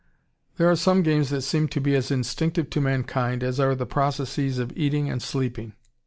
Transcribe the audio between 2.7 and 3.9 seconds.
to mankind as are the